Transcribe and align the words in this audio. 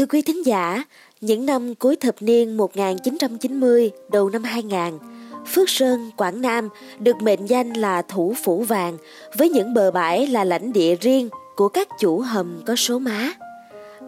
Thưa 0.00 0.06
quý 0.06 0.22
thính 0.22 0.46
giả, 0.46 0.84
những 1.20 1.46
năm 1.46 1.74
cuối 1.74 1.96
thập 1.96 2.14
niên 2.20 2.56
1990, 2.56 3.90
đầu 4.10 4.30
năm 4.30 4.42
2000, 4.42 4.98
Phước 5.46 5.68
Sơn, 5.68 6.10
Quảng 6.16 6.40
Nam 6.40 6.68
được 6.98 7.16
mệnh 7.22 7.46
danh 7.46 7.72
là 7.72 8.02
thủ 8.02 8.34
phủ 8.44 8.62
vàng 8.62 8.98
với 9.38 9.48
những 9.48 9.74
bờ 9.74 9.90
bãi 9.90 10.26
là 10.26 10.44
lãnh 10.44 10.72
địa 10.72 10.96
riêng 10.96 11.28
của 11.56 11.68
các 11.68 11.88
chủ 11.98 12.20
hầm 12.20 12.62
có 12.66 12.76
số 12.76 12.98
má. 12.98 13.32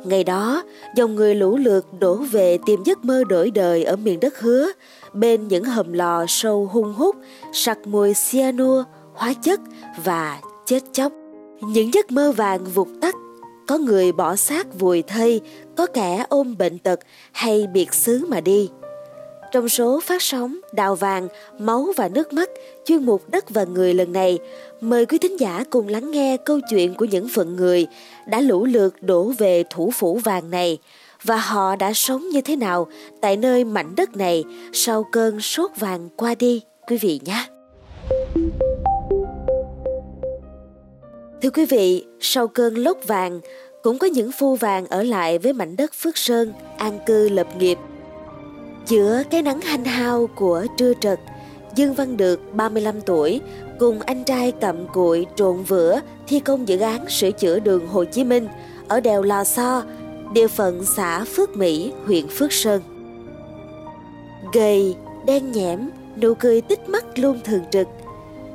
Ngày 0.05 0.25
đó, 0.25 0.63
dòng 0.97 1.15
người 1.15 1.35
lũ 1.35 1.57
lượt 1.57 1.87
đổ 2.01 2.15
về 2.15 2.59
tìm 2.67 2.83
giấc 2.85 3.05
mơ 3.05 3.25
đổi 3.29 3.51
đời 3.51 3.85
ở 3.85 3.97
miền 3.97 4.21
đất 4.21 4.41
hứa, 4.41 4.73
bên 5.13 5.49
những 5.49 5.65
hầm 5.65 5.93
lò 5.93 6.25
sâu 6.29 6.69
hung 6.73 6.95
hút, 6.95 7.17
sặc 7.53 7.79
mùi 7.87 8.13
cyanua, 8.31 8.85
hóa 9.15 9.35
chất 9.43 9.61
và 10.05 10.41
chết 10.67 10.83
chóc. 10.93 11.13
Những 11.61 11.95
giấc 11.95 12.11
mơ 12.11 12.33
vàng 12.33 12.65
vụt 12.65 12.89
tắt, 13.01 13.15
có 13.67 13.79
người 13.79 14.13
bỏ 14.13 14.37
xác 14.37 14.79
vùi 14.79 15.03
thây, 15.03 15.41
có 15.77 15.87
kẻ 15.87 16.25
ôm 16.29 16.57
bệnh 16.59 16.79
tật 16.79 17.01
hay 17.33 17.67
biệt 17.67 17.95
xứ 17.95 18.27
mà 18.29 18.41
đi. 18.41 18.71
Trong 19.53 19.69
số 19.69 20.01
phát 20.01 20.23
sóng 20.23 20.57
Đào 20.73 20.95
vàng, 20.95 21.29
máu 21.59 21.87
và 21.97 22.09
nước 22.09 22.33
mắt 22.33 22.51
chuyên 22.85 23.07
mục 23.07 23.31
Đất 23.31 23.51
và 23.51 23.65
Người 23.65 23.95
lần 23.95 24.13
này, 24.13 24.39
mời 24.81 25.07
quý 25.07 25.19
thính 25.19 25.41
giả 25.41 25.65
cùng 25.71 25.89
lắng 25.89 26.11
nghe 26.11 26.37
câu 26.37 26.61
chuyện 26.71 26.95
của 26.95 27.05
những 27.05 27.29
phận 27.29 27.57
người 27.57 27.87
đã 28.27 28.41
lũ 28.41 28.65
lượt 28.65 29.03
đổ 29.03 29.33
về 29.39 29.65
thủ 29.71 29.91
phủ 29.91 30.19
vàng 30.25 30.51
này 30.51 30.79
và 31.25 31.37
họ 31.37 31.77
đã 31.77 31.93
sống 31.93 32.29
như 32.29 32.41
thế 32.41 32.57
nào 32.57 32.87
tại 33.21 33.37
nơi 33.37 33.65
mảnh 33.65 33.95
đất 33.97 34.17
này 34.17 34.45
sau 34.73 35.05
cơn 35.13 35.41
sốt 35.41 35.71
vàng 35.79 36.09
qua 36.17 36.35
đi 36.35 36.63
quý 36.89 36.97
vị 36.97 37.21
nhé. 37.25 37.47
Thưa 41.43 41.51
quý 41.51 41.65
vị, 41.65 42.05
sau 42.21 42.49
cơn 42.49 42.75
lốc 42.75 42.99
vàng, 43.07 43.41
cũng 43.83 43.99
có 43.99 44.07
những 44.07 44.33
phu 44.33 44.57
vàng 44.57 44.87
ở 44.87 45.03
lại 45.03 45.39
với 45.39 45.53
mảnh 45.53 45.77
đất 45.77 45.93
Phước 45.95 46.17
Sơn, 46.17 46.53
an 46.77 46.99
cư 47.07 47.29
lập 47.29 47.47
nghiệp. 47.59 47.79
Giữa 48.87 49.23
cái 49.31 49.43
nắng 49.43 49.61
hanh 49.61 49.85
hao 49.85 50.27
của 50.27 50.67
trưa 50.77 50.93
trật, 51.01 51.21
Dương 51.75 51.95
Văn 51.95 52.17
Được, 52.17 52.41
35 52.53 53.01
tuổi, 53.01 53.41
cùng 53.79 54.01
anh 54.01 54.25
trai 54.25 54.53
cầm 54.61 54.87
cụi 54.93 55.27
trộn 55.37 55.63
vữa 55.63 56.01
thi 56.27 56.41
công 56.41 56.69
dự 56.69 56.79
án 56.79 57.09
sửa 57.09 57.31
chữa 57.31 57.59
đường 57.59 57.87
Hồ 57.87 58.05
Chí 58.05 58.25
Minh 58.25 58.49
ở 58.89 59.01
đèo 59.01 59.23
Lò 59.23 59.45
So, 59.45 59.83
địa 60.33 60.49
phận 60.49 60.85
xã 60.97 61.25
Phước 61.25 61.57
Mỹ, 61.57 61.93
huyện 62.07 62.29
Phước 62.29 62.53
Sơn. 62.53 62.83
Gầy, 64.53 64.97
đen 65.27 65.53
nhẽm, 65.53 65.91
nụ 66.17 66.35
cười 66.35 66.61
tích 66.61 66.89
mắt 66.89 67.19
luôn 67.19 67.41
thường 67.45 67.63
trực– 67.71 67.87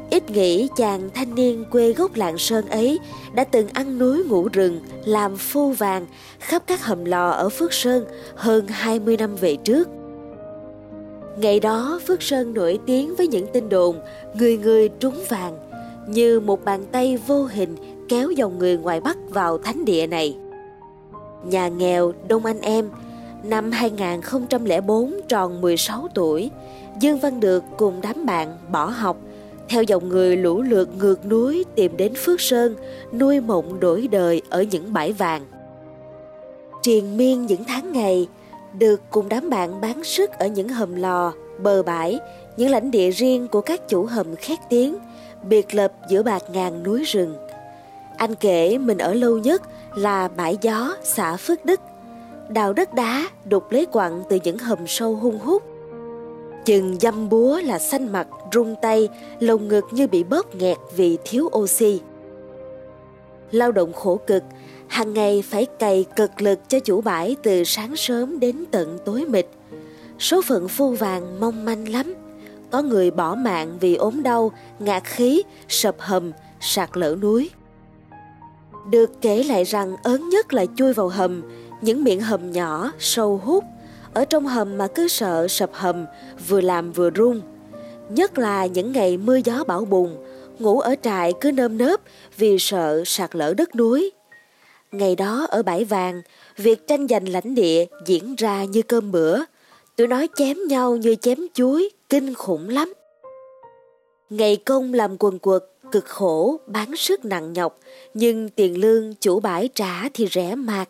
Ít 0.10 0.32
nghĩ 0.32 0.68
chàng 0.76 1.10
thanh 1.14 1.36
niên 1.36 1.66
quê 1.72 1.94
gốc 1.94 2.16
Lạng 2.16 2.38
Sơn 2.38 2.70
ấy 2.70 3.00
đã 3.34 3.44
từng 3.44 3.68
ăn 3.74 4.00
núi 4.00 4.24
ngủ 4.24 4.48
rừng, 4.54 4.80
làm 5.06 5.38
phu 5.38 5.72
vàng 5.72 6.06
khắp 6.40 6.64
các 6.68 6.86
hầm 6.86 7.06
lò 7.06 7.30
ở 7.30 7.50
Phước 7.50 7.74
Sơn 7.74 8.06
hơn 8.36 8.68
20 8.68 9.18
năm 9.18 9.36
về 9.36 9.56
trước. 9.56 9.88
Ngày 11.38 11.60
đó 11.60 12.00
Phước 12.08 12.22
Sơn 12.24 12.54
nổi 12.54 12.80
tiếng 12.86 13.16
với 13.16 13.28
những 13.28 13.48
tin 13.54 13.70
đồn 13.70 14.00
người 14.34 14.58
người 14.58 14.90
trúng 14.90 15.24
vàng 15.30 15.58
như 16.08 16.40
một 16.40 16.66
bàn 16.66 16.86
tay 16.92 17.18
vô 17.28 17.44
hình 17.44 17.76
kéo 18.10 18.32
dòng 18.32 18.60
người 18.60 18.78
ngoài 18.78 19.02
Bắc 19.02 19.18
vào 19.30 19.58
thánh 19.58 19.86
địa 19.86 20.08
này. 20.08 20.38
Nhà 21.46 21.68
nghèo 21.68 22.14
Đông 22.28 22.46
Anh 22.46 22.62
Em 22.62 22.90
năm 23.44 23.72
2004 23.72 25.14
tròn 25.28 25.62
16 25.62 26.08
tuổi, 26.14 26.52
Dương 27.00 27.20
Văn 27.20 27.40
Được 27.40 27.64
cùng 27.78 28.02
đám 28.02 28.26
bạn 28.26 28.58
bỏ 28.72 28.86
học 28.86 29.18
theo 29.70 29.84
dòng 29.84 30.10
người 30.10 30.38
lũ 30.38 30.62
lượt 30.62 30.90
ngược 30.98 31.26
núi 31.26 31.66
tìm 31.76 31.98
đến 31.98 32.14
Phước 32.16 32.42
Sơn, 32.42 32.76
nuôi 33.20 33.40
mộng 33.40 33.80
đổi 33.80 34.08
đời 34.08 34.42
ở 34.50 34.64
những 34.64 34.94
bãi 34.94 35.14
vàng. 35.14 35.46
Triền 36.82 37.18
miên 37.18 37.46
những 37.46 37.64
tháng 37.64 37.92
ngày, 37.92 38.28
được 38.80 39.02
cùng 39.10 39.30
đám 39.30 39.50
bạn 39.50 39.82
bán 39.82 40.04
sức 40.04 40.32
ở 40.32 40.48
những 40.48 40.70
hầm 40.70 40.96
lò, 40.96 41.34
bờ 41.60 41.84
bãi, 41.84 42.20
những 42.58 42.70
lãnh 42.70 42.92
địa 42.92 43.12
riêng 43.12 43.48
của 43.48 43.62
các 43.62 43.90
chủ 43.90 44.06
hầm 44.06 44.36
khét 44.36 44.60
tiếng, 44.70 44.98
biệt 45.50 45.76
lập 45.76 45.94
giữa 46.10 46.24
bạc 46.24 46.44
ngàn 46.54 46.84
núi 46.84 47.04
rừng. 47.04 47.36
Anh 48.18 48.36
kể 48.36 48.78
mình 48.78 48.98
ở 48.98 49.14
lâu 49.14 49.38
nhất 49.38 49.62
là 49.96 50.28
bãi 50.28 50.58
gió 50.62 50.96
xã 51.04 51.38
Phước 51.38 51.66
Đức, 51.66 51.80
đào 52.50 52.74
đất 52.74 52.94
đá 52.94 53.24
đục 53.46 53.72
lấy 53.72 53.86
quặng 53.86 54.24
từ 54.30 54.40
những 54.44 54.58
hầm 54.58 54.88
sâu 54.88 55.16
hung 55.16 55.40
hút 55.40 55.64
Chừng 56.68 56.98
dăm 57.00 57.30
búa 57.30 57.62
là 57.64 57.80
xanh 57.80 58.12
mặt, 58.12 58.28
rung 58.54 58.76
tay, 58.82 59.10
lồng 59.40 59.68
ngực 59.68 59.86
như 59.92 60.08
bị 60.08 60.24
bóp 60.24 60.56
nghẹt 60.56 60.78
vì 60.96 61.18
thiếu 61.24 61.50
oxy. 61.58 62.02
Lao 63.52 63.72
động 63.72 63.94
khổ 63.94 64.20
cực, 64.28 64.44
hàng 64.88 65.14
ngày 65.14 65.44
phải 65.50 65.66
cày 65.66 66.06
cực 66.16 66.42
lực 66.42 66.60
cho 66.70 66.80
chủ 66.80 67.02
bãi 67.02 67.36
từ 67.44 67.64
sáng 67.64 67.96
sớm 67.96 68.40
đến 68.40 68.66
tận 68.72 68.98
tối 69.06 69.26
mịt. 69.30 69.48
Số 70.20 70.42
phận 70.42 70.68
phu 70.68 70.92
vàng 70.92 71.40
mong 71.40 71.66
manh 71.66 71.90
lắm. 71.90 72.16
Có 72.72 72.82
người 72.82 73.12
bỏ 73.12 73.36
mạng 73.36 73.78
vì 73.80 73.96
ốm 73.96 74.24
đau, 74.24 74.52
ngạt 74.80 75.04
khí, 75.04 75.44
sập 75.70 75.96
hầm, 76.00 76.32
sạt 76.60 76.90
lở 76.94 77.16
núi. 77.22 77.50
Được 78.90 79.22
kể 79.22 79.44
lại 79.44 79.64
rằng 79.64 79.96
ớn 80.04 80.30
nhất 80.30 80.54
là 80.54 80.66
chui 80.78 80.94
vào 80.94 81.08
hầm, 81.08 81.44
những 81.82 82.04
miệng 82.04 82.22
hầm 82.22 82.52
nhỏ, 82.52 82.92
sâu 83.00 83.42
hút, 83.46 83.64
ở 84.14 84.26
trong 84.26 84.48
hầm 84.48 84.78
mà 84.78 84.88
cứ 84.88 85.08
sợ 85.08 85.48
sập 85.48 85.70
hầm, 85.74 86.06
vừa 86.48 86.62
làm 86.62 86.92
vừa 86.92 87.10
run. 87.10 87.42
Nhất 88.10 88.38
là 88.38 88.66
những 88.66 88.92
ngày 88.92 89.18
mưa 89.18 89.40
gió 89.46 89.64
bão 89.64 89.86
bùng, 89.86 90.18
ngủ 90.60 90.80
ở 90.80 90.96
trại 91.02 91.34
cứ 91.42 91.52
nơm 91.52 91.78
nớp 91.78 92.02
vì 92.38 92.60
sợ 92.60 93.04
sạt 93.06 93.36
lở 93.36 93.54
đất 93.54 93.76
núi. 93.76 94.12
Ngày 94.92 95.16
đó 95.16 95.46
ở 95.50 95.64
bãi 95.64 95.86
vàng, 95.86 96.22
việc 96.58 96.88
tranh 96.88 97.08
giành 97.08 97.30
lãnh 97.30 97.56
địa 97.56 97.86
diễn 98.06 98.36
ra 98.36 98.64
như 98.64 98.82
cơm 98.82 99.12
bữa. 99.12 99.40
Tụi 99.96 100.08
nói 100.08 100.30
chém 100.36 100.58
nhau 100.68 100.96
như 100.96 101.16
chém 101.16 101.38
chuối, 101.54 101.90
kinh 102.10 102.34
khủng 102.34 102.70
lắm. 102.70 102.94
Ngày 104.30 104.56
công 104.56 104.94
làm 104.94 105.16
quần 105.20 105.40
quật, 105.40 105.64
cực 105.92 106.06
khổ, 106.06 106.60
bán 106.68 106.96
sức 106.96 107.26
nặng 107.26 107.54
nhọc, 107.54 107.80
nhưng 108.14 108.50
tiền 108.50 108.82
lương 108.82 109.14
chủ 109.16 109.40
bãi 109.40 109.70
trả 109.76 110.10
thì 110.14 110.28
rẻ 110.32 110.56
mạt. 110.56 110.90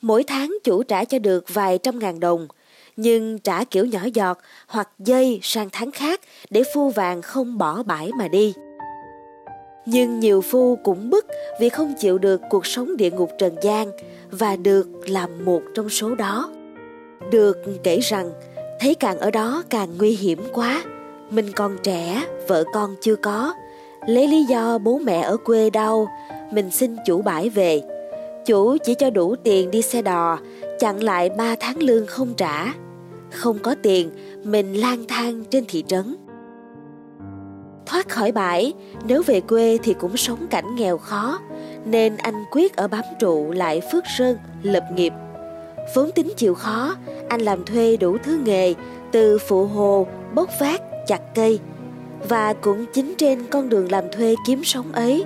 Mỗi 0.00 0.24
tháng 0.24 0.58
chủ 0.64 0.82
trả 0.82 1.04
cho 1.04 1.18
được 1.18 1.44
vài 1.48 1.78
trăm 1.78 1.98
ngàn 1.98 2.20
đồng, 2.20 2.48
nhưng 2.96 3.38
trả 3.38 3.64
kiểu 3.64 3.86
nhỏ 3.86 4.00
giọt 4.14 4.38
hoặc 4.66 4.88
dây 4.98 5.40
sang 5.42 5.68
tháng 5.72 5.90
khác 5.90 6.20
để 6.50 6.62
phu 6.74 6.90
vàng 6.90 7.22
không 7.22 7.58
bỏ 7.58 7.82
bãi 7.82 8.10
mà 8.18 8.28
đi. 8.28 8.54
Nhưng 9.86 10.20
nhiều 10.20 10.40
phu 10.40 10.78
cũng 10.84 11.10
bức 11.10 11.26
vì 11.60 11.68
không 11.68 11.94
chịu 11.98 12.18
được 12.18 12.40
cuộc 12.50 12.66
sống 12.66 12.96
địa 12.96 13.10
ngục 13.10 13.30
trần 13.38 13.56
gian 13.62 13.90
và 14.30 14.56
được 14.56 14.88
làm 15.08 15.44
một 15.44 15.62
trong 15.74 15.88
số 15.88 16.14
đó. 16.14 16.50
Được 17.30 17.56
kể 17.82 17.98
rằng 18.00 18.30
thấy 18.80 18.94
càng 18.94 19.18
ở 19.18 19.30
đó 19.30 19.62
càng 19.70 19.88
nguy 19.98 20.16
hiểm 20.16 20.42
quá. 20.52 20.84
Mình 21.30 21.52
còn 21.52 21.76
trẻ, 21.82 22.24
vợ 22.48 22.64
con 22.72 22.96
chưa 23.00 23.16
có. 23.16 23.54
Lấy 24.06 24.28
lý 24.28 24.44
do 24.44 24.78
bố 24.78 24.98
mẹ 24.98 25.20
ở 25.20 25.36
quê 25.36 25.70
đau, 25.70 26.08
mình 26.50 26.70
xin 26.70 26.96
chủ 27.06 27.22
bãi 27.22 27.48
về. 27.48 27.97
Chủ 28.48 28.76
chỉ 28.84 28.94
cho 28.94 29.10
đủ 29.10 29.36
tiền 29.44 29.70
đi 29.70 29.82
xe 29.82 30.02
đò, 30.02 30.38
chặn 30.78 31.02
lại 31.02 31.30
3 31.30 31.56
tháng 31.60 31.82
lương 31.82 32.06
không 32.06 32.34
trả 32.34 32.72
không 33.30 33.58
có 33.58 33.74
tiền, 33.82 34.10
mình 34.44 34.74
lang 34.74 35.04
thang 35.08 35.44
trên 35.50 35.64
thị 35.68 35.84
trấn. 35.86 36.16
Thoát 37.86 38.08
khỏi 38.08 38.32
bãi, 38.32 38.72
nếu 39.06 39.22
về 39.22 39.40
quê 39.40 39.78
thì 39.82 39.94
cũng 39.94 40.16
sống 40.16 40.46
cảnh 40.50 40.76
nghèo 40.76 40.98
khó, 40.98 41.38
nên 41.84 42.16
anh 42.16 42.44
quyết 42.50 42.76
ở 42.76 42.88
bám 42.88 43.04
trụ 43.18 43.50
lại 43.50 43.80
Phước 43.92 44.04
Sơn, 44.18 44.36
lập 44.62 44.84
nghiệp. 44.94 45.12
Vốn 45.94 46.10
tính 46.12 46.32
chịu 46.36 46.54
khó, 46.54 46.94
anh 47.28 47.40
làm 47.40 47.64
thuê 47.64 47.96
đủ 47.96 48.16
thứ 48.24 48.40
nghề, 48.44 48.74
từ 49.12 49.38
phụ 49.38 49.66
hồ, 49.66 50.06
bốc 50.34 50.50
vác, 50.60 50.82
chặt 51.06 51.20
cây. 51.34 51.58
Và 52.28 52.52
cũng 52.52 52.84
chính 52.92 53.14
trên 53.18 53.46
con 53.50 53.68
đường 53.68 53.90
làm 53.90 54.04
thuê 54.12 54.34
kiếm 54.46 54.64
sống 54.64 54.92
ấy, 54.92 55.24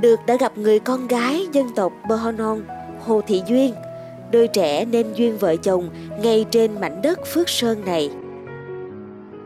được 0.00 0.20
đã 0.26 0.36
gặp 0.36 0.58
người 0.58 0.78
con 0.78 1.08
gái 1.08 1.46
dân 1.52 1.66
tộc 1.76 1.92
Bohonon, 2.08 2.64
Hồ 3.00 3.20
Thị 3.26 3.42
Duyên, 3.46 3.74
đôi 4.32 4.48
trẻ 4.48 4.84
nên 4.84 5.12
duyên 5.14 5.38
vợ 5.38 5.56
chồng 5.56 5.88
ngay 6.22 6.44
trên 6.50 6.80
mảnh 6.80 7.02
đất 7.02 7.26
Phước 7.26 7.48
Sơn 7.48 7.84
này. 7.84 8.10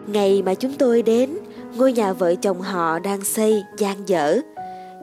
Ngày 0.06 0.42
mà 0.42 0.54
chúng 0.54 0.72
tôi 0.78 1.02
đến, 1.02 1.38
ngôi 1.76 1.92
nhà 1.92 2.12
vợ 2.12 2.34
chồng 2.34 2.60
họ 2.60 2.98
đang 2.98 3.24
xây, 3.24 3.62
gian 3.78 4.08
dở. 4.08 4.38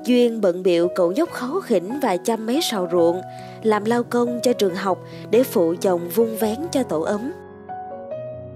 Duyên 0.06 0.42
bận 0.42 0.64
biệu 0.64 0.88
cậu 0.96 1.12
nhóc 1.12 1.32
khó 1.32 1.62
khỉnh 1.64 2.00
và 2.02 2.18
chăm 2.18 2.46
mấy 2.46 2.60
sào 2.62 2.88
ruộng, 2.92 3.22
làm 3.64 3.86
lao 3.86 4.04
công 4.04 4.40
cho 4.44 4.54
trường 4.54 4.76
học 4.76 4.98
để 5.32 5.44
phụ 5.44 5.76
chồng 5.82 6.10
vung 6.16 6.38
vén 6.38 6.58
cho 6.72 6.84
tổ 6.84 7.02
ấm. 7.02 7.32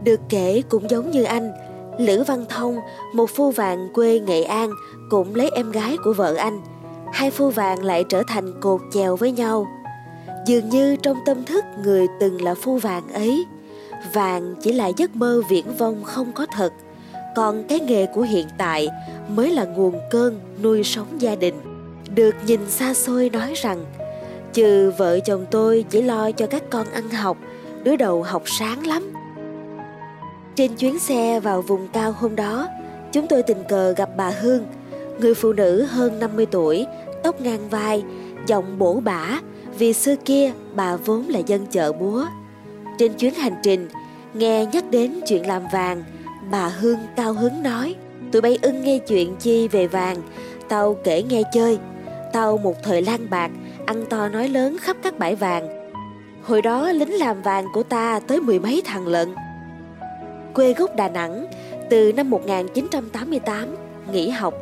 Được 0.04 0.20
kể 0.30 0.62
cũng 0.70 0.90
giống 0.90 1.12
như 1.12 1.24
anh, 1.24 1.52
Lữ 1.98 2.24
Văn 2.24 2.46
Thông, 2.50 2.78
một 3.14 3.30
phu 3.30 3.52
vàng 3.52 3.88
quê 3.94 4.20
Nghệ 4.20 4.44
An, 4.44 4.70
cũng 5.10 5.36
lấy 5.36 5.50
em 5.56 5.72
gái 5.72 5.98
của 6.04 6.14
vợ 6.14 6.36
anh. 6.36 6.62
Hai 7.14 7.32
phu 7.32 7.50
vàng 7.50 7.84
lại 7.84 8.04
trở 8.10 8.24
thành 8.28 8.62
cột 8.62 8.82
chèo 8.94 9.16
với 9.16 9.32
nhau– 9.32 9.68
dường 10.46 10.70
như 10.70 10.96
trong 10.96 11.18
tâm 11.26 11.44
thức 11.44 11.66
người 11.84 12.08
từng 12.20 12.42
là 12.42 12.56
phu 12.56 12.78
vàng 12.78 13.14
ấy 13.14 13.46
vàng 14.14 14.56
chỉ 14.62 14.72
là 14.72 14.88
giấc 14.88 15.16
mơ 15.16 15.42
viễn 15.50 15.66
vông 15.78 16.04
không 16.04 16.32
có 16.32 16.46
thật. 16.46 16.74
Còn 17.36 17.64
cái 17.64 17.80
nghề 17.80 18.06
của 18.06 18.22
hiện 18.22 18.48
tại 18.58 18.90
mới 19.28 19.52
là 19.52 19.66
nguồn 19.66 20.00
cơn 20.12 20.40
nuôi 20.64 20.84
sống 20.84 21.08
gia 21.20 21.36
đình. 21.36 21.54
Được 22.16 22.36
nhìn 22.46 22.70
xa 22.70 22.94
xôi 22.94 23.30
nói 23.30 23.54
rằng 23.56 23.86
Trừ 24.54 24.92
vợ 24.98 25.20
chồng 25.20 25.46
tôi 25.52 25.86
chỉ 25.90 26.02
lo 26.02 26.32
cho 26.32 26.48
các 26.48 26.64
con 26.70 26.88
ăn 26.94 27.10
học, 27.10 27.38
đứa 27.84 27.96
đầu 27.96 28.24
học 28.24 28.44
sáng 28.46 28.88
lắm. 28.88 29.14
Trên 30.56 30.76
chuyến 30.76 31.00
xe 31.00 31.40
vào 31.40 31.62
vùng 31.62 31.88
cao 31.88 32.12
hôm 32.12 32.36
đó, 32.36 32.68
chúng 33.12 33.28
tôi 33.28 33.44
tình 33.44 33.64
cờ 33.70 33.92
gặp 33.92 34.10
bà 34.18 34.30
Hương, 34.30 34.66
người 35.20 35.34
phụ 35.34 35.54
nữ 35.54 35.84
hơn 35.84 36.20
50 36.20 36.46
tuổi, 36.46 36.86
tóc 37.24 37.42
ngang 37.42 37.70
vai, 37.70 38.04
giọng 38.48 38.80
bổ 38.80 39.00
bả 39.00 39.40
vì 39.78 39.94
xưa 39.94 40.16
kia 40.26 40.52
bà 40.76 40.96
vốn 40.96 41.28
là 41.28 41.40
dân 41.40 41.66
chợ 41.66 41.92
búa. 41.92 42.26
Trên 42.98 43.14
chuyến 43.14 43.34
hành 43.34 43.56
trình, 43.64 43.88
nghe 44.34 44.66
nhắc 44.66 44.84
đến 44.92 45.20
chuyện 45.28 45.48
làm 45.48 45.64
vàng, 45.74 46.04
bà 46.52 46.68
Hương 46.68 47.00
cao 47.16 47.34
hứng 47.34 47.64
nói, 47.64 47.96
tụi 48.32 48.42
bay 48.42 48.60
ưng 48.62 48.82
nghe 48.82 48.98
chuyện 48.98 49.36
chi 49.36 49.68
về 49.68 49.88
vàng, 49.88 50.18
tao 50.70 50.98
kể 51.04 51.24
nghe 51.24 51.42
chơi. 51.54 51.78
Tao 52.34 52.58
một 52.58 52.84
thời 52.84 53.02
lang 53.02 53.30
bạc, 53.30 53.52
ăn 53.86 54.06
to 54.10 54.28
nói 54.28 54.50
lớn 54.50 54.78
khắp 54.82 54.98
các 55.04 55.20
bãi 55.20 55.36
vàng. 55.36 55.90
Hồi 56.44 56.62
đó 56.62 56.92
lính 56.92 57.20
làm 57.20 57.42
vàng 57.42 57.66
của 57.74 57.84
ta 57.84 58.20
tới 58.28 58.42
mười 58.42 58.60
mấy 58.60 58.82
thằng 58.86 59.08
lận. 59.08 59.30
Quê 60.54 60.74
gốc 60.74 60.96
Đà 60.96 61.10
Nẵng, 61.10 61.46
từ 61.90 62.12
năm 62.14 62.30
1988, 62.30 63.76
nghỉ 64.12 64.30
học, 64.30 64.54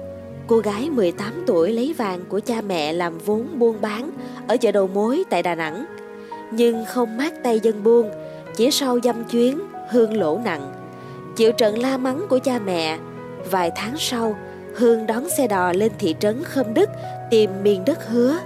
cô 0.47 0.57
gái 0.57 0.89
18 0.89 1.43
tuổi 1.47 1.73
lấy 1.73 1.93
vàng 1.97 2.19
của 2.29 2.39
cha 2.39 2.61
mẹ 2.61 2.93
làm 2.93 3.17
vốn 3.17 3.47
buôn 3.59 3.81
bán 3.81 4.11
ở 4.47 4.57
chợ 4.57 4.71
đầu 4.71 4.87
mối 4.87 5.23
tại 5.29 5.43
Đà 5.43 5.55
Nẵng. 5.55 5.85
Nhưng 6.51 6.85
không 6.85 7.17
mát 7.17 7.33
tay 7.43 7.59
dân 7.59 7.83
buôn, 7.83 8.09
chỉ 8.55 8.71
sau 8.71 8.99
dăm 9.03 9.23
chuyến, 9.23 9.59
Hương 9.89 10.17
lỗ 10.17 10.39
nặng. 10.45 10.73
Chịu 11.35 11.51
trận 11.51 11.77
la 11.77 11.97
mắng 11.97 12.25
của 12.29 12.39
cha 12.39 12.59
mẹ, 12.59 12.97
vài 13.51 13.71
tháng 13.75 13.97
sau, 13.97 14.37
Hương 14.75 15.05
đón 15.05 15.29
xe 15.29 15.47
đò 15.47 15.73
lên 15.73 15.91
thị 15.99 16.15
trấn 16.19 16.43
Khâm 16.43 16.73
Đức 16.73 16.89
tìm 17.31 17.49
miền 17.63 17.85
đất 17.85 18.07
hứa. 18.07 18.37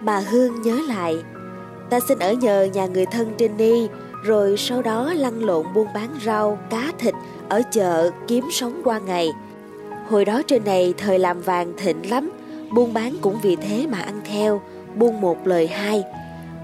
Bà 0.00 0.18
Hương 0.18 0.62
nhớ 0.62 0.78
lại, 0.88 1.16
ta 1.90 2.00
xin 2.08 2.18
ở 2.18 2.32
nhờ 2.32 2.68
nhà 2.72 2.86
người 2.86 3.06
thân 3.06 3.32
trên 3.38 3.56
đi, 3.56 3.88
rồi 4.24 4.56
sau 4.56 4.82
đó 4.82 5.12
lăn 5.14 5.44
lộn 5.44 5.66
buôn 5.74 5.86
bán 5.94 6.08
rau, 6.24 6.58
cá 6.70 6.92
thịt 6.98 7.14
ở 7.48 7.62
chợ 7.72 8.10
kiếm 8.28 8.48
sống 8.50 8.80
qua 8.84 8.98
ngày. 8.98 9.28
Hồi 10.12 10.24
đó 10.24 10.42
trên 10.46 10.64
này 10.64 10.94
thời 10.98 11.18
làm 11.18 11.40
vàng 11.40 11.72
thịnh 11.76 12.10
lắm, 12.10 12.32
buôn 12.74 12.94
bán 12.94 13.16
cũng 13.20 13.38
vì 13.42 13.56
thế 13.56 13.86
mà 13.86 13.98
ăn 13.98 14.20
theo, 14.24 14.60
buôn 14.94 15.20
một 15.20 15.46
lời 15.46 15.66
hai. 15.66 16.04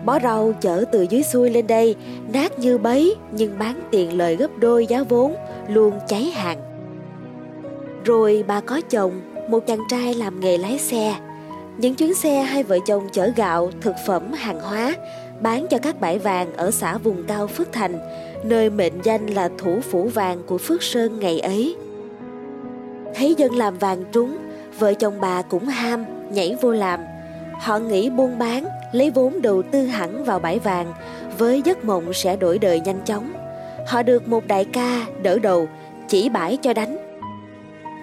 Bó 0.04 0.18
rau 0.20 0.52
chở 0.60 0.84
từ 0.92 1.06
dưới 1.10 1.22
xuôi 1.22 1.50
lên 1.50 1.66
đây, 1.66 1.94
nát 2.32 2.58
như 2.58 2.78
bấy 2.78 3.16
nhưng 3.32 3.58
bán 3.58 3.80
tiền 3.90 4.18
lời 4.18 4.36
gấp 4.36 4.58
đôi 4.58 4.86
giá 4.86 5.02
vốn, 5.02 5.34
luôn 5.68 5.92
cháy 6.08 6.24
hàng. 6.24 6.58
Rồi 8.04 8.44
bà 8.46 8.60
có 8.60 8.80
chồng, 8.90 9.20
một 9.50 9.66
chàng 9.66 9.80
trai 9.90 10.14
làm 10.14 10.40
nghề 10.40 10.58
lái 10.58 10.78
xe. 10.78 11.14
Những 11.78 11.94
chuyến 11.94 12.14
xe 12.14 12.42
hai 12.42 12.62
vợ 12.62 12.78
chồng 12.86 13.08
chở 13.12 13.30
gạo, 13.36 13.70
thực 13.80 13.94
phẩm, 14.06 14.32
hàng 14.32 14.60
hóa 14.60 14.94
bán 15.40 15.66
cho 15.70 15.78
các 15.78 16.00
bãi 16.00 16.18
vàng 16.18 16.52
ở 16.56 16.70
xã 16.70 16.98
vùng 16.98 17.24
cao 17.28 17.46
Phước 17.46 17.72
Thành, 17.72 17.98
nơi 18.44 18.70
mệnh 18.70 18.94
danh 19.02 19.26
là 19.26 19.50
thủ 19.58 19.80
phủ 19.90 20.08
vàng 20.14 20.38
của 20.46 20.58
Phước 20.58 20.82
Sơn 20.82 21.20
ngày 21.20 21.40
ấy. 21.40 21.76
Thấy 23.18 23.34
dân 23.38 23.54
làm 23.56 23.78
vàng 23.78 24.04
trúng, 24.12 24.38
vợ 24.78 24.94
chồng 24.94 25.14
bà 25.20 25.42
cũng 25.42 25.64
ham, 25.64 26.04
nhảy 26.32 26.56
vô 26.60 26.70
làm. 26.70 27.00
Họ 27.60 27.78
nghĩ 27.78 28.10
buôn 28.10 28.38
bán, 28.38 28.66
lấy 28.92 29.10
vốn 29.10 29.42
đầu 29.42 29.62
tư 29.62 29.86
hẳn 29.86 30.24
vào 30.24 30.38
bãi 30.38 30.58
vàng 30.58 30.92
với 31.38 31.62
giấc 31.64 31.84
mộng 31.84 32.12
sẽ 32.12 32.36
đổi 32.36 32.58
đời 32.58 32.80
nhanh 32.80 33.00
chóng. 33.04 33.32
Họ 33.86 34.02
được 34.02 34.28
một 34.28 34.46
đại 34.46 34.64
ca 34.64 35.06
đỡ 35.22 35.38
đầu, 35.38 35.68
chỉ 36.08 36.28
bãi 36.28 36.56
cho 36.56 36.74
đánh 36.74 36.98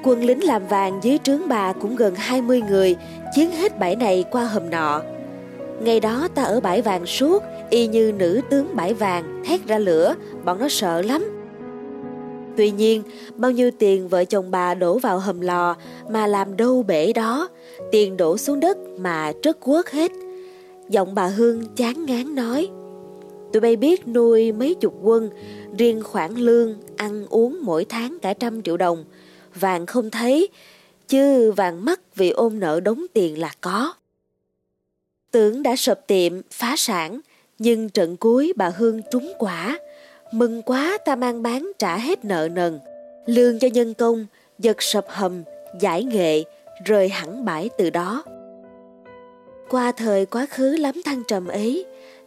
Quân 0.03 0.23
lính 0.23 0.44
làm 0.44 0.67
vàng 0.67 1.00
dưới 1.03 1.19
trướng 1.23 1.47
bà 1.47 1.73
cũng 1.73 1.95
gần 1.95 2.15
20 2.15 2.61
người, 2.61 2.95
chiến 3.35 3.51
hết 3.51 3.79
bãi 3.79 3.95
này 3.95 4.25
qua 4.31 4.44
hầm 4.44 4.69
nọ. 4.69 5.01
Ngày 5.81 6.00
đó 6.00 6.27
ta 6.35 6.44
ở 6.44 6.61
bãi 6.61 6.81
vàng 6.81 7.06
suốt, 7.06 7.44
y 7.69 7.88
như 7.88 8.13
nữ 8.18 8.41
tướng 8.50 8.75
bãi 8.75 8.94
vàng, 8.94 9.44
thét 9.45 9.68
ra 9.68 9.77
lửa, 9.77 10.15
bọn 10.45 10.59
nó 10.59 10.69
sợ 10.69 11.01
lắm. 11.01 11.34
Tuy 12.57 12.72
nhiên, 12.72 13.04
bao 13.36 13.52
nhiêu 13.52 13.72
tiền 13.72 14.07
vợ 14.07 14.25
chồng 14.25 14.52
bà 14.52 14.74
đổ 14.74 14.98
vào 14.98 15.19
hầm 15.19 15.42
lò 15.42 15.75
mà 16.10 16.28
làm 16.28 16.57
đâu 16.57 16.84
bể 16.84 17.13
đó, 17.13 17.50
tiền 17.92 18.18
đổ 18.18 18.38
xuống 18.38 18.60
đất 18.60 18.78
mà 18.98 19.34
trất 19.42 19.60
quất 19.60 19.90
hết. 19.90 20.12
Giọng 20.90 21.16
bà 21.16 21.28
Hương 21.28 21.63
chán 21.75 22.06
ngán 22.06 22.36
nói, 22.36 22.69
tụi 23.54 23.62
bay 23.62 23.75
biết 23.75 24.07
nuôi 24.07 24.52
mấy 24.52 24.75
chục 24.75 24.94
quân, 25.02 25.30
riêng 25.78 26.04
khoản 26.04 26.36
lương, 26.36 26.75
ăn 26.98 27.25
uống 27.30 27.60
mỗi 27.62 27.86
tháng 27.86 28.18
cả 28.22 28.34
trăm 28.34 28.62
triệu 28.62 28.78
đồng, 28.78 29.06
vàng 29.56 29.86
không 29.86 30.10
thấy, 30.10 30.50
chứ 31.07 31.52
vàng 31.52 31.86
mất 31.86 32.16
vì 32.16 32.30
ôm 32.30 32.60
nợ 32.60 32.80
đóng 32.80 33.06
tiền 33.13 33.40
là 33.40 33.52
có. 33.62 33.94
Tưởng 35.31 35.63
đã 35.63 35.75
sập 35.75 36.07
tiệm, 36.07 36.34
phá 36.52 36.75
sản, 36.78 37.19
nhưng 37.60 37.90
trận 37.90 38.18
cuối 38.18 38.54
bà 38.56 38.69
Hương 38.69 39.02
trúng 39.12 39.34
quả. 39.40 39.80
Mừng 40.35 40.61
quá 40.61 40.97
ta 41.05 41.15
mang 41.15 41.43
bán 41.43 41.71
trả 41.79 41.97
hết 41.97 42.25
nợ 42.25 42.49
nần. 42.51 42.79
Lương 43.25 43.59
cho 43.59 43.67
nhân 43.67 43.93
công, 43.93 44.25
giật 44.59 44.81
sập 44.81 45.05
hầm, 45.09 45.43
giải 45.79 46.03
nghệ, 46.03 46.43
rời 46.85 47.09
hẳn 47.09 47.45
bãi 47.45 47.69
từ 47.77 47.89
đó. 47.89 48.23
Qua 49.69 49.91
thời 49.91 50.25
quá 50.25 50.45
khứ 50.49 50.75
lắm 50.75 51.01
thăng 51.05 51.23
trầm 51.27 51.47
ấy, 51.47 51.85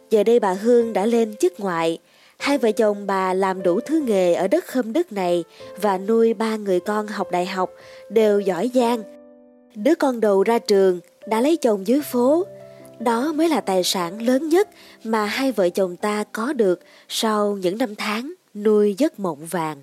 giờ 0.09 0.23
đây 0.23 0.39
bà 0.39 0.53
Hương 0.53 0.93
đã 0.93 1.05
lên 1.05 1.35
chức 1.35 1.59
ngoại, 1.59 1.99
Hai 2.39 2.57
vợ 2.57 2.71
chồng 2.71 3.07
bà 3.07 3.33
làm 3.33 3.63
đủ 3.63 3.79
thứ 3.79 4.03
nghề 4.07 4.33
ở 4.33 4.47
đất 4.47 4.65
khâm 4.65 4.93
đức 4.93 5.11
này 5.11 5.43
và 5.81 5.97
nuôi 5.97 6.33
ba 6.33 6.55
người 6.55 6.79
con 6.79 7.07
học 7.07 7.31
đại 7.31 7.45
học 7.45 7.69
đều 8.09 8.39
giỏi 8.39 8.71
giang. 8.73 9.03
Đứa 9.75 9.95
con 9.95 10.19
đầu 10.19 10.43
ra 10.43 10.59
trường 10.59 10.99
đã 11.27 11.41
lấy 11.41 11.57
chồng 11.57 11.87
dưới 11.87 12.01
phố. 12.01 12.45
Đó 12.99 13.31
mới 13.35 13.49
là 13.49 13.61
tài 13.61 13.83
sản 13.83 14.21
lớn 14.21 14.49
nhất 14.49 14.69
mà 15.03 15.25
hai 15.25 15.51
vợ 15.51 15.69
chồng 15.69 15.97
ta 15.97 16.23
có 16.31 16.53
được 16.53 16.79
sau 17.07 17.57
những 17.61 17.77
năm 17.77 17.95
tháng 17.95 18.33
nuôi 18.53 18.95
giấc 18.97 19.19
mộng 19.19 19.45
vàng. 19.45 19.77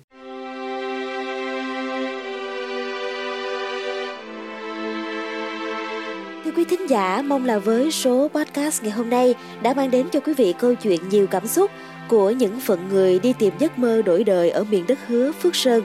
Thưa 6.45 6.51
quý 6.55 6.63
thính 6.63 6.89
giả, 6.89 7.21
mong 7.21 7.45
là 7.45 7.59
với 7.59 7.91
số 7.91 8.27
podcast 8.33 8.83
ngày 8.83 8.91
hôm 8.91 9.09
nay 9.09 9.35
đã 9.61 9.73
mang 9.73 9.91
đến 9.91 10.07
cho 10.11 10.19
quý 10.19 10.33
vị 10.33 10.53
câu 10.59 10.75
chuyện 10.75 11.09
nhiều 11.09 11.27
cảm 11.27 11.47
xúc 11.47 11.71
của 12.09 12.31
những 12.31 12.59
phận 12.59 12.89
người 12.89 13.19
đi 13.19 13.33
tìm 13.39 13.53
giấc 13.59 13.79
mơ 13.79 14.01
đổi 14.01 14.23
đời 14.23 14.49
ở 14.49 14.63
miền 14.63 14.87
đất 14.87 14.99
hứa 15.07 15.31
Phước 15.31 15.55
Sơn. 15.55 15.83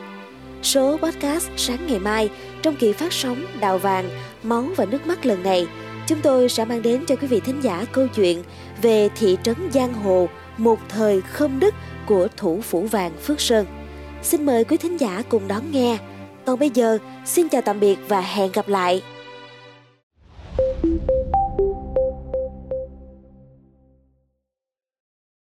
Số 0.62 0.99
podcast 1.02 1.50
sáng 1.56 1.87
ngày 1.87 1.99
mai 1.99 2.31
trong 2.62 2.76
kỳ 2.76 2.93
phát 2.93 3.12
sóng 3.12 3.44
Đào 3.61 3.78
Vàng, 3.78 4.08
Máu 4.43 4.64
và 4.76 4.85
Nước 4.85 5.06
mắt 5.06 5.26
lần 5.26 5.43
này, 5.43 5.67
chúng 6.12 6.23
tôi 6.23 6.49
sẽ 6.49 6.64
mang 6.64 6.82
đến 6.82 7.05
cho 7.06 7.17
quý 7.17 7.26
vị 7.26 7.41
thính 7.41 7.61
giả 7.61 7.85
câu 7.93 8.09
chuyện 8.09 8.43
về 8.82 9.09
thị 9.09 9.37
trấn 9.43 9.56
Giang 9.75 9.94
Hồ, 9.94 10.29
một 10.56 10.79
thời 10.88 11.20
khâm 11.20 11.61
đức 11.61 11.75
của 12.07 12.28
thủ 12.37 12.61
phủ 12.61 12.83
vàng 12.83 13.12
Phước 13.16 13.40
Sơn. 13.40 13.66
Xin 14.23 14.47
mời 14.47 14.64
quý 14.64 14.76
thính 14.76 15.00
giả 15.00 15.23
cùng 15.28 15.49
đón 15.49 15.71
nghe. 15.71 15.99
Còn 16.47 16.59
bây 16.59 16.71
giờ, 16.71 16.99
xin 17.25 17.49
chào 17.49 17.62
tạm 17.62 17.81
biệt 17.81 17.99
và 18.09 18.21
hẹn 18.21 18.52
gặp 18.52 18.69
lại. 18.69 19.02